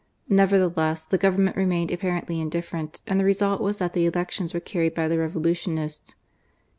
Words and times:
Never 0.27 0.57
theless 0.57 1.07
the 1.07 1.19
Government 1.19 1.55
remained 1.55 1.91
apparently 1.91 2.41
in 2.41 2.49
different, 2.49 3.01
and 3.05 3.19
the 3.19 3.23
result 3.23 3.61
was 3.61 3.77
that 3.77 3.93
the 3.93 4.07
elections 4.07 4.51
were 4.51 4.59
carried 4.59 4.95
by 4.95 5.07
the 5.07 5.19
Revolutionists. 5.19 6.15